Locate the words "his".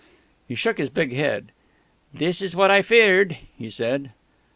0.79-0.89